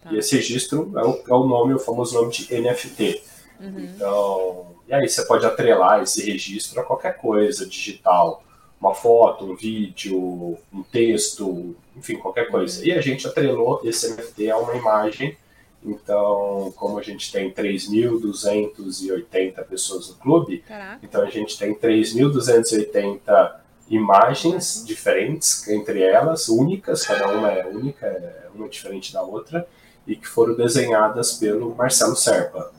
[0.03, 0.13] Tá.
[0.13, 3.23] E esse registro é o, é o nome, o famoso nome de NFT.
[3.61, 3.81] Uhum.
[3.81, 8.43] Então, e aí você pode atrelar esse registro a qualquer coisa digital,
[8.81, 12.81] uma foto, um vídeo, um texto, enfim, qualquer coisa.
[12.81, 12.87] Uhum.
[12.87, 15.37] E a gente atrelou esse NFT a uma imagem.
[15.85, 20.99] Então, como a gente tem 3.280 pessoas no clube, Caraca.
[21.03, 23.53] então a gente tem 3.280
[23.89, 29.67] imagens diferentes entre elas, únicas, cada uma é única, é uma diferente da outra,
[30.07, 32.73] e que foram desenhadas pelo Marcelo Serpa.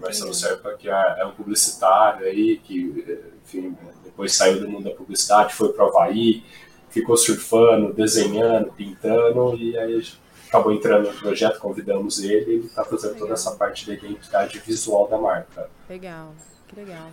[0.00, 4.94] Marcelo Serpa, que é, é um publicitário aí, que, enfim, depois saiu do mundo da
[4.94, 6.44] publicidade, foi para o Havaí,
[6.88, 10.02] ficou surfando, desenhando, pintando, e aí
[10.48, 13.20] acabou entrando no projeto, convidamos ele, ele está fazendo legal.
[13.20, 15.70] toda essa parte da identidade visual da marca.
[15.88, 16.34] Legal,
[16.66, 17.10] que legal.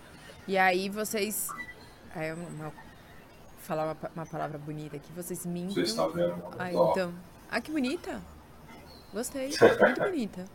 [0.47, 1.49] E aí vocês.
[2.15, 2.71] Aí uma,
[3.59, 5.73] falar uma, uma, palavra bonita aqui, vocês mintam.
[5.73, 6.41] Você está vendo?
[6.57, 7.13] Ah, então.
[7.49, 8.21] Ah, que bonita!
[9.13, 10.45] Gostei, muito bonita.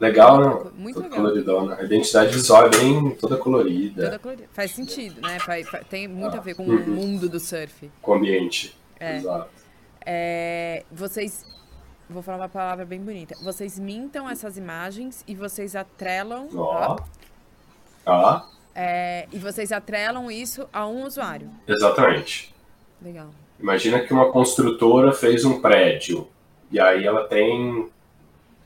[0.00, 0.70] Legal, né?
[0.74, 1.18] Muito legal.
[1.18, 1.76] coloridona.
[1.76, 4.04] A identidade visual é bem toda colorida.
[4.04, 4.48] Toda colorida.
[4.50, 5.36] Faz sentido, né?
[5.90, 6.76] Tem muito a ver com uhum.
[6.76, 7.90] o mundo do surf.
[8.00, 8.74] Com o ambiente.
[8.98, 9.16] É.
[9.16, 9.50] Exato.
[10.04, 11.44] É, vocês.
[12.10, 13.36] Vou falar uma palavra bem bonita.
[13.40, 16.48] Vocês mintam essas imagens e vocês atrelam.
[16.56, 16.96] Ó.
[18.04, 18.42] Ó.
[18.74, 21.48] É, e vocês atrelam isso a um usuário.
[21.68, 22.52] Exatamente.
[23.00, 23.30] Legal.
[23.60, 26.26] Imagina que uma construtora fez um prédio.
[26.72, 27.88] E aí ela tem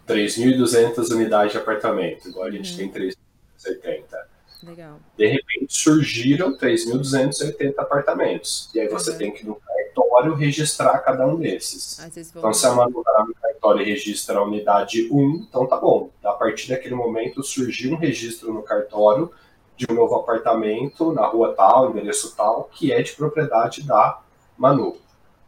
[0.08, 2.78] 3.200 unidades de apartamento, igual a gente uhum.
[2.78, 4.28] tem 380.
[4.62, 4.98] Legal.
[5.18, 8.70] De repente surgiram 3.280 apartamentos.
[8.74, 9.18] E aí você uhum.
[9.18, 9.60] tem que no
[9.94, 11.98] cartório registrar cada um desses.
[12.36, 16.10] Então, se a Manu vai no cartório e registra a unidade 1, então tá bom.
[16.22, 19.30] A partir daquele momento surgiu um registro no cartório
[19.76, 24.20] de um novo apartamento na rua tal, endereço tal, que é de propriedade da
[24.56, 24.96] Manu.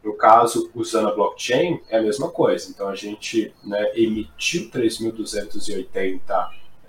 [0.02, 2.70] No caso, usando a blockchain, é a mesma coisa.
[2.70, 6.20] Então, a gente né, emitiu 3.280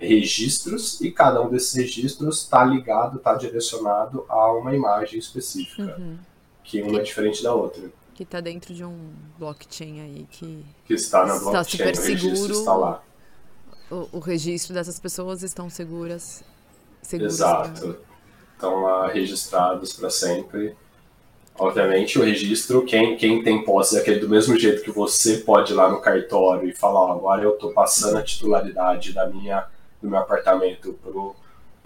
[0.00, 5.96] registros e cada um desses registros está ligado, está direcionado a uma imagem específica.
[5.98, 6.18] Uhum.
[6.68, 7.90] Que uma é diferente da outra.
[8.14, 12.52] Que está dentro de um blockchain aí que, que está na blockchain, está super seguro.
[12.52, 13.02] Está lá.
[13.90, 16.44] O, o, registro dessas pessoas estão seguras.
[17.00, 17.80] seguras Exato.
[17.80, 17.96] Pra...
[18.52, 20.76] Estão lá registrados para sempre.
[21.58, 25.72] Obviamente, o registro, quem, quem tem posse é aquele do mesmo jeito que você pode
[25.72, 29.66] ir lá no cartório e falar: ó, agora eu estou passando a titularidade da minha,
[30.02, 31.34] do meu apartamento pro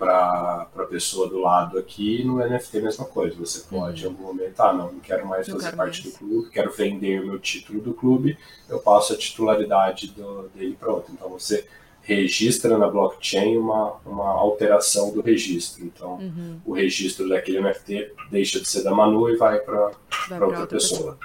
[0.02, 3.36] para a pessoa do lado aqui, no NFT é a mesma coisa.
[3.36, 4.12] Você pode, uhum.
[4.12, 6.12] em algum momento, ah, não, não quero mais fazer quero parte mais.
[6.12, 8.36] do clube, quero vender o meu título do clube,
[8.68, 11.12] eu passo a titularidade do, dele para outro.
[11.12, 11.64] Então você
[12.00, 15.84] registra na blockchain uma, uma alteração do registro.
[15.84, 16.60] Então uhum.
[16.66, 21.12] o registro daquele NFT deixa de ser da Manu e vai para outra, outra pessoa.
[21.12, 21.18] pessoa.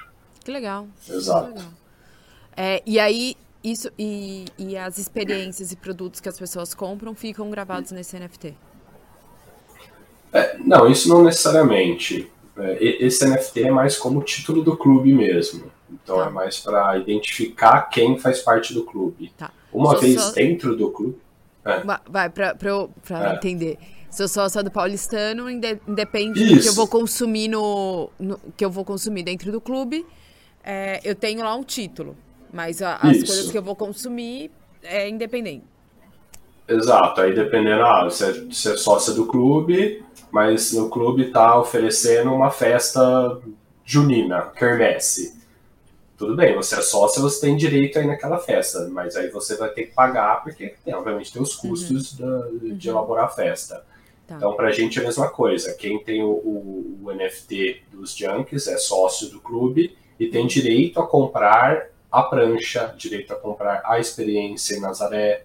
[0.44, 0.86] Que legal.
[1.08, 1.48] Exato.
[1.48, 1.72] Que legal.
[2.56, 7.50] É, e aí, isso e, e as experiências e produtos que as pessoas compram ficam
[7.50, 8.54] gravados nesse NFT?
[10.32, 12.30] É, não, isso não necessariamente.
[12.56, 15.70] É, esse NFT é mais como título do clube mesmo.
[15.90, 16.26] Então tá.
[16.26, 19.32] é mais para identificar quem faz parte do clube.
[19.36, 19.50] Tá.
[19.72, 20.32] Uma Sou vez só...
[20.32, 21.18] dentro do clube.
[21.64, 21.82] É.
[22.08, 23.36] Vai, para eu pra é.
[23.36, 23.78] entender.
[24.10, 26.54] Se eu sou só do paulistano, independe Isso.
[26.54, 30.06] do que eu vou consumir no, no, que eu vou consumir dentro do clube,
[30.64, 32.16] é, eu tenho lá um título.
[32.50, 34.50] Mas a, as coisas que eu vou consumir
[34.82, 35.64] é independente.
[36.68, 41.58] Exato, aí dependendo, ah, você é, você é sócia do clube, mas no clube está
[41.58, 43.38] oferecendo uma festa
[43.84, 45.38] junina, quermesse.
[46.18, 49.70] Tudo bem, você é sócia, você tem direito aí naquela festa, mas aí você vai
[49.70, 52.26] ter que pagar, porque tem, obviamente tem os custos uhum.
[52.26, 52.96] da, de uhum.
[52.96, 53.84] elaborar a festa.
[54.26, 54.36] Tá.
[54.36, 55.72] Então, para a gente é a mesma coisa.
[55.72, 61.00] Quem tem o, o, o, NFT dos Junkies é sócio do clube e tem direito
[61.00, 65.44] a comprar a prancha, direito a comprar a experiência em Nazaré.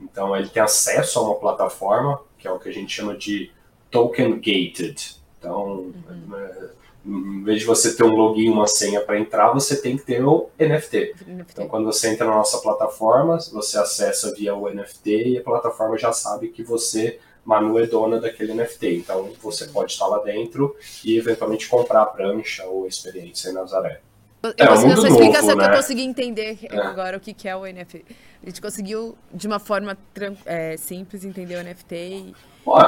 [0.00, 3.50] Então, ele tem acesso a uma plataforma, que é o que a gente chama de
[3.90, 5.16] token gated.
[5.38, 6.36] Então, uhum.
[6.36, 6.68] É,
[7.06, 10.22] em vez de você ter um login, uma senha para entrar, você tem que ter
[10.22, 11.14] o NFT.
[11.26, 11.50] NFT.
[11.52, 15.96] Então, quando você entra na nossa plataforma, você acessa via o NFT e a plataforma
[15.96, 18.96] já sabe que você, Manu, é dona daquele NFT.
[18.96, 23.54] Então, você pode estar lá dentro e eventualmente comprar a prancha ou a experiência em
[23.54, 24.00] Nazaré.
[24.42, 25.64] Eu é, consegui, sua explicação né?
[25.64, 26.78] que eu consegui entender é.
[26.78, 28.04] agora o que, que é o NFT.
[28.42, 29.98] A gente conseguiu, de uma forma
[30.46, 32.34] é, simples, entender o NFT e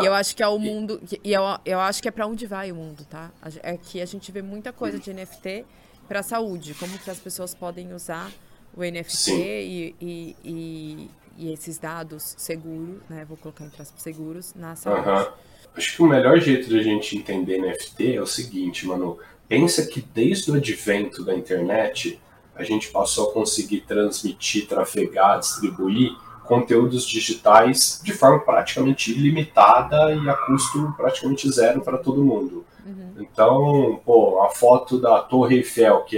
[0.02, 1.00] e eu acho que é o mundo.
[1.24, 3.30] E eu, eu acho que é para onde vai o mundo, tá?
[3.62, 5.64] É que a gente vê muita coisa de NFT
[6.06, 8.30] para saúde, como que as pessoas podem usar
[8.76, 13.24] o NFT e, e, e, e, esses dados seguros, né?
[13.24, 15.08] Vou colocar entre aspas, seguros na saúde.
[15.08, 15.32] Uhum.
[15.76, 19.18] Acho que o melhor jeito de a gente entender NFT é o seguinte, mano.
[19.50, 22.20] Pensa que desde o advento da internet,
[22.54, 30.28] a gente passou a conseguir transmitir, trafegar, distribuir conteúdos digitais de forma praticamente ilimitada e
[30.28, 32.64] a custo praticamente zero para todo mundo.
[32.86, 33.14] Uhum.
[33.18, 36.16] Então, pô, a foto da Torre Eiffel, que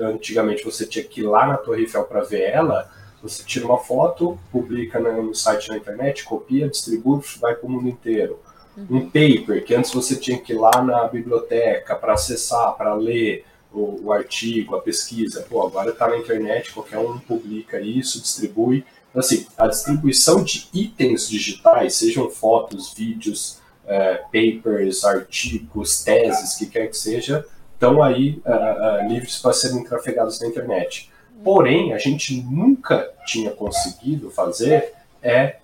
[0.00, 2.90] antigamente você tinha que ir lá na Torre Eiffel para ver ela,
[3.22, 7.88] você tira uma foto, publica no site na internet, copia, distribui, vai para o mundo
[7.88, 8.40] inteiro.
[8.76, 13.44] Um paper, que antes você tinha que ir lá na biblioteca para acessar, para ler
[13.72, 15.46] o, o, artigo, a pesquisa.
[15.48, 21.28] Pô, agora está na internet, qualquer um publica isso, distribui assim, a distribuição de itens
[21.28, 29.08] digitais, sejam fotos, vídeos, é, papers, artigos, teses, que quer que seja, estão aí uh,
[29.08, 31.10] livres para serem trafegados na internet.
[31.42, 35.56] Porém, a gente nunca tinha conseguido fazer é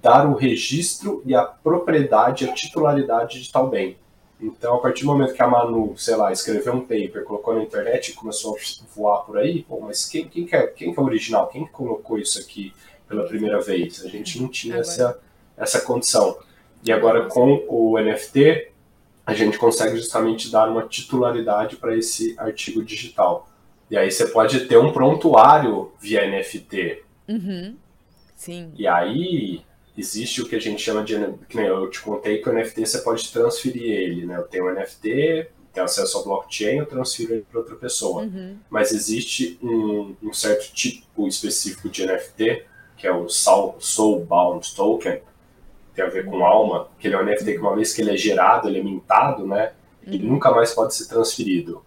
[0.00, 3.96] dar o registro e a propriedade, a titularidade de tal bem.
[4.40, 7.62] Então, a partir do momento que a Manu, sei lá, escreveu um paper, colocou na
[7.62, 10.98] internet e começou a voar por aí, pô, mas quem, quem, que é, quem que
[10.98, 11.48] é o original?
[11.48, 12.74] Quem colocou isso aqui
[13.08, 14.04] pela primeira vez?
[14.04, 15.18] A gente não tinha essa,
[15.56, 16.38] essa condição.
[16.84, 18.72] E agora, com o NFT,
[19.24, 23.48] a gente consegue justamente dar uma titularidade para esse artigo digital.
[23.90, 27.02] E aí você pode ter um prontuário via NFT.
[27.28, 27.76] Uhum.
[28.34, 28.72] Sim.
[28.76, 29.64] E aí
[29.96, 31.14] existe o que a gente chama de.
[31.48, 34.36] Que nem eu te contei que o NFT você pode transferir ele, né?
[34.36, 38.22] Eu tenho um NFT, tenho acesso ao blockchain, eu transfiro ele para outra pessoa.
[38.22, 38.56] Uhum.
[38.68, 42.64] Mas existe um, um, certo tipo específico de NFT,
[42.96, 45.20] que é o Soulbound Token,
[45.94, 48.12] tem a ver com alma, que ele é um NFT que uma vez que ele
[48.12, 49.72] é gerado, ele é mintado, né?
[50.02, 50.34] Ele uhum.
[50.34, 51.82] nunca mais pode ser transferido.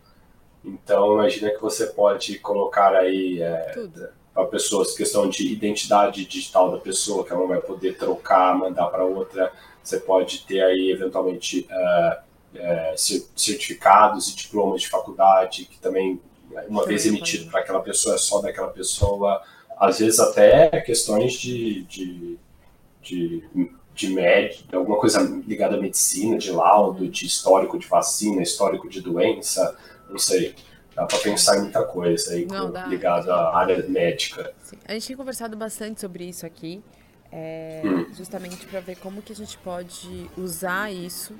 [0.63, 3.73] Então imagina que você pode colocar aí é,
[4.39, 8.87] para pessoas, questão de identidade digital da pessoa, que ela não vai poder trocar, mandar
[8.87, 9.51] para outra.
[9.83, 12.97] Você pode ter aí, eventualmente, uh, uh,
[13.35, 16.21] certificados e diplomas de faculdade, que também,
[16.69, 19.41] uma vez emitido para aquela pessoa, é só daquela pessoa.
[19.77, 22.37] Às vezes, até questões de, de,
[23.01, 23.43] de,
[23.93, 29.01] de médico, alguma coisa ligada à medicina, de laudo, de histórico de vacina, histórico de
[29.01, 29.77] doença,
[30.09, 30.55] não sei.
[30.95, 34.53] Dá para pensar em muita coisa aí não, ligada à área médica.
[34.63, 34.77] Sim.
[34.85, 36.83] A gente tem conversado bastante sobre isso aqui,
[37.31, 38.13] é, hum.
[38.13, 41.33] justamente para ver como que a gente pode usar isso,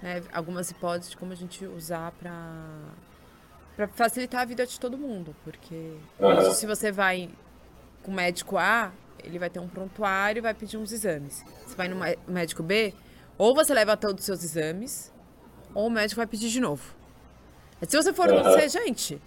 [0.00, 2.32] né, algumas hipóteses de como a gente usar para
[3.76, 6.52] para facilitar a vida de todo mundo, porque uhum.
[6.52, 7.28] se você vai
[8.04, 8.92] com o médico A,
[9.24, 11.44] ele vai ter um prontuário e vai pedir uns exames.
[11.66, 11.96] Você vai no
[12.28, 12.94] médico B,
[13.36, 15.12] ou você leva todos os seus exames,
[15.74, 16.94] ou o médico vai pedir de novo.
[17.82, 18.42] Se você for uhum.
[18.42, 19.20] você, gente.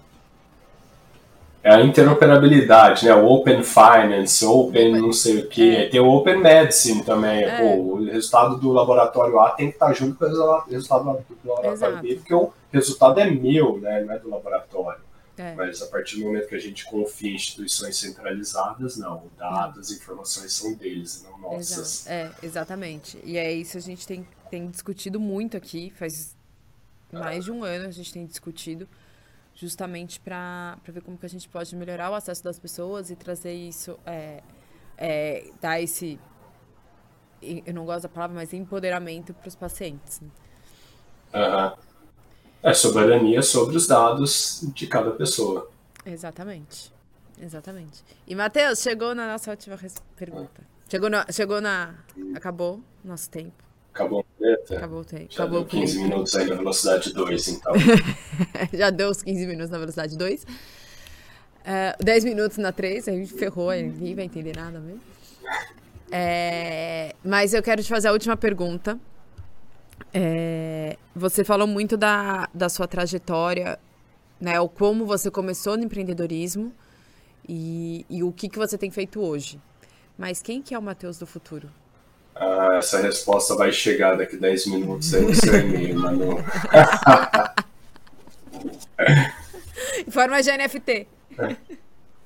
[1.63, 3.13] É a interoperabilidade, né?
[3.13, 5.75] O Open Finance, Open não sei o que.
[5.75, 5.89] É.
[5.89, 7.43] Tem o Open Medicine também.
[7.43, 7.57] É.
[7.57, 11.73] Pô, o resultado do laboratório A tem que estar junto com o resultado do laboratório
[11.73, 12.01] Exato.
[12.01, 14.01] B, porque o resultado é meu, né?
[14.01, 15.01] Não é do laboratório.
[15.37, 15.53] É.
[15.55, 19.23] Mas a partir do momento que a gente confia em instituições centralizadas, não.
[19.37, 22.07] Dados, informações são deles, não nossas.
[22.07, 23.19] É, exatamente.
[23.25, 25.91] E é isso a gente tem, tem discutido muito aqui.
[25.97, 26.36] Faz
[27.11, 28.87] mais de um ano a gente tem discutido
[29.57, 33.53] justamente para ver como que a gente pode melhorar o acesso das pessoas e trazer
[33.53, 34.43] isso, é,
[34.97, 36.19] é, dar esse,
[37.41, 40.21] eu não gosto da palavra, mas empoderamento para os pacientes.
[40.21, 41.77] Uhum.
[42.61, 45.69] É soberania sobre os dados de cada pessoa.
[46.05, 46.93] Exatamente.
[47.39, 48.03] Exatamente.
[48.25, 49.77] E, Matheus, chegou na nossa última
[50.15, 50.61] pergunta.
[50.89, 51.25] Chegou na.
[51.31, 51.95] Chegou na.
[52.35, 53.66] Acabou nosso tempo.
[53.97, 55.25] Acabou o Acabou o tempo.
[55.29, 57.73] Já Acabou deu 15 minutos aí na velocidade 2, então.
[58.71, 60.43] Já deu os 15 minutos na velocidade 2.
[60.43, 65.01] Uh, 10 minutos na 3, a gente ferrou, ninguém vai entender nada mesmo.
[66.11, 68.99] É, mas eu quero te fazer a última pergunta.
[70.13, 73.79] É, você falou muito da, da sua trajetória,
[74.39, 74.59] né?
[74.59, 76.71] O como você começou no empreendedorismo
[77.49, 79.59] e, e o que, que você tem feito hoje.
[80.15, 81.69] Mas quem que é o Matheus do futuro?
[82.39, 86.37] Ah, essa resposta vai chegar daqui 10 minutos aí no seu e-mail, Manu.
[90.05, 91.07] em forma de NFT.
[91.39, 91.55] É.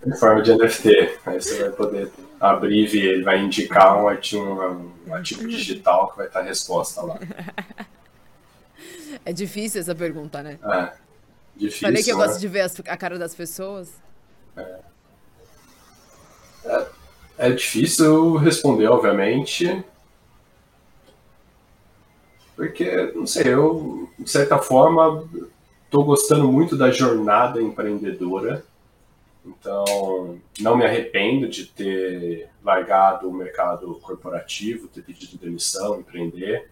[0.06, 1.20] Em forma de NFT.
[1.26, 6.18] Aí você vai poder abrir e ele vai indicar um ativo, um, ativo digital que
[6.18, 7.20] vai estar a resposta lá.
[9.24, 10.58] É difícil essa pergunta, né?
[10.64, 10.94] É.
[11.56, 11.88] Difícil.
[11.88, 12.26] Falei que eu né?
[12.26, 13.92] gosto de ver a cara das pessoas.
[14.58, 14.80] É.
[16.66, 16.88] é.
[17.38, 19.84] É difícil responder, obviamente.
[22.62, 25.28] Porque, não sei, eu, de certa forma,
[25.84, 28.64] estou gostando muito da jornada empreendedora.
[29.44, 36.70] Então, não me arrependo de ter largado o mercado corporativo, ter pedido demissão, empreender.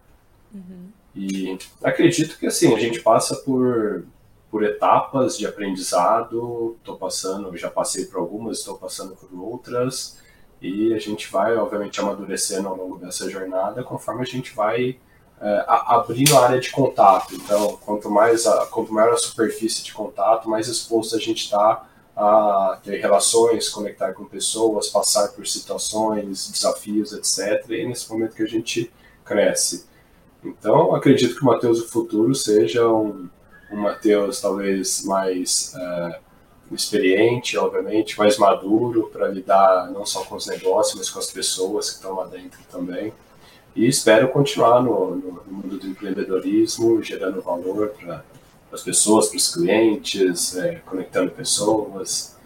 [0.54, 0.90] Uhum.
[1.12, 4.04] E acredito que assim, a gente passa por,
[4.48, 6.76] por etapas de aprendizado.
[6.78, 10.20] Estou passando, já passei por algumas, estou passando por outras.
[10.62, 14.96] E a gente vai, obviamente, amadurecendo ao longo dessa jornada conforme a gente vai
[15.40, 17.34] é, abrindo a área de contato.
[17.34, 21.86] Então, quanto mais a, quanto maior a superfície de contato, mais exposto a gente está
[22.16, 27.64] a ter relações, conectar com pessoas, passar por situações, desafios, etc.
[27.70, 28.92] E é nesse momento que a gente
[29.24, 29.86] cresce.
[30.44, 33.28] Então, acredito que o Mateus do futuro seja um,
[33.70, 36.20] um Mateus talvez mais é,
[36.72, 41.90] experiente, obviamente, mais maduro para lidar não só com os negócios, mas com as pessoas
[41.90, 43.12] que estão lá dentro também.
[43.74, 48.24] E espero continuar no, no, mundo do empreendedorismo, gerando valor para
[48.72, 52.36] as pessoas, para os clientes, é, conectando pessoas.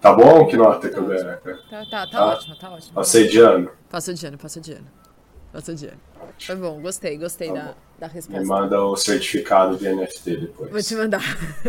[0.00, 0.46] Tá bom?
[0.46, 1.22] Que nota que eu dei?
[1.22, 2.92] Tá, tá, tá, ótimo, tá ótimo.
[2.92, 3.70] Passei de ano.
[3.88, 4.86] Passou de ano, passou de ano.
[5.52, 6.00] Passou de ano.
[6.40, 8.40] Foi bom, gostei, gostei tá da, da resposta.
[8.40, 10.70] Me manda o certificado de NFT depois.
[10.70, 11.22] Vou te mandar.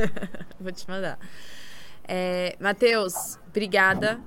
[0.59, 1.19] Vou te mandar.
[2.07, 4.19] É, Matheus, obrigada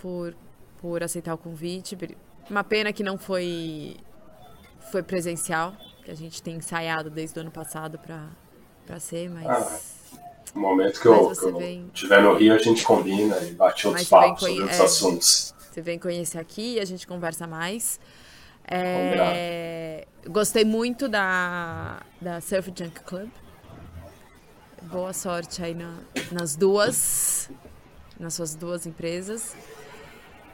[0.00, 0.34] por
[0.82, 1.96] por aceitar o convite.
[2.50, 3.96] Uma pena que não foi
[4.90, 9.46] foi presencial, que a gente tem ensaiado desde o ano passado para ser, mas.
[9.46, 10.18] Ah,
[10.54, 11.90] no momento que eu, que eu vem...
[11.94, 15.54] estiver no Rio, a gente combina e bate outros papos sobre outros é, assuntos.
[15.70, 17.98] Você vem conhecer aqui e a gente conversa mais.
[18.64, 23.30] É, gostei muito da, da Surf Junk Club.
[24.82, 25.94] Boa sorte aí na,
[26.30, 27.48] nas duas,
[28.20, 29.54] nas suas duas empresas.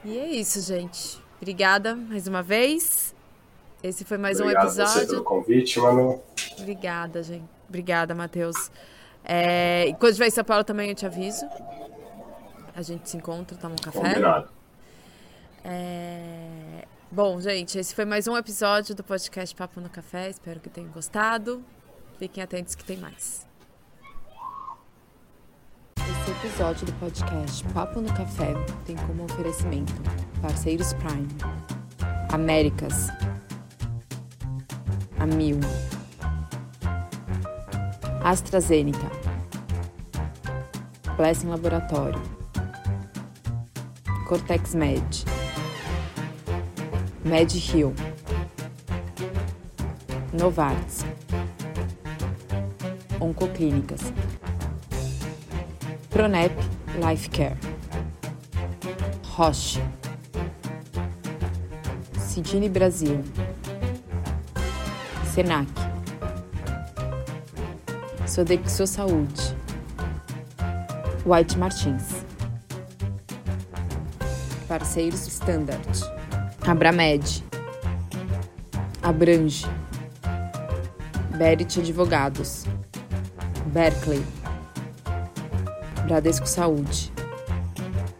[0.09, 1.20] E é isso, gente.
[1.36, 3.14] Obrigada mais uma vez.
[3.82, 4.92] Esse foi mais Obrigado um episódio.
[4.92, 6.22] Você pelo convite, Manu.
[6.59, 7.44] Obrigada, gente.
[7.68, 8.70] Obrigada, Matheus.
[9.22, 11.46] É, quando estiver em São Paulo também eu te aviso.
[12.74, 14.00] A gente se encontra, toma um café.
[14.00, 14.48] Combinado.
[15.62, 16.86] É...
[17.11, 20.30] Bom, gente, esse foi mais um episódio do podcast Papo no Café.
[20.30, 21.62] Espero que tenham gostado.
[22.18, 23.47] Fiquem atentos que tem mais.
[26.41, 28.55] Episódio do podcast Papo no Café
[28.86, 29.93] tem como oferecimento
[30.41, 31.26] Parceiros Prime.
[32.32, 33.09] Américas.
[35.18, 35.59] Amil.
[38.22, 39.11] AstraZeneca.
[41.16, 42.22] Blessing Laboratório.
[44.28, 45.03] Cortex Med.
[47.24, 47.93] Med Hill.
[50.32, 51.05] Novartis.
[53.18, 54.12] Oncoclínicas.
[56.18, 56.50] Pronep
[56.98, 57.56] Life Care.
[59.36, 59.80] Roche.
[62.18, 63.22] Cidine Brasil.
[65.32, 65.68] Senac.
[68.26, 69.54] Sodexo Saúde.
[71.24, 72.24] White Martins.
[74.66, 75.86] Parceiros Standard.
[76.66, 77.44] Abramed.
[79.04, 79.64] Abrange.
[81.38, 82.64] Berit Advogados.
[83.66, 84.38] Berkeley.
[86.09, 87.12] Bradesco Saúde.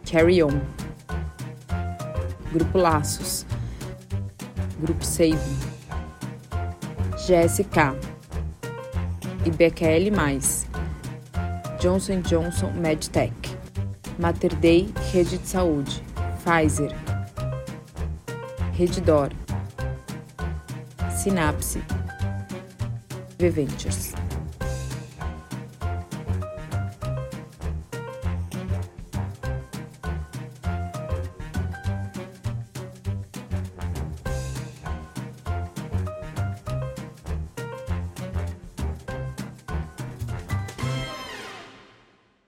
[0.05, 0.61] Carry On.
[2.53, 3.47] Grupo Laços.
[4.79, 5.57] Grupo Saving.
[7.17, 7.97] GSK.
[9.43, 10.11] IBQL+.
[11.81, 13.33] Johnson Johnson MedTech.
[14.19, 16.03] Mater Dei Rede de Saúde.
[16.43, 16.95] Pfizer.
[18.77, 19.29] Redditor.
[21.17, 21.81] Sinapse.
[23.39, 24.08] V Ventures.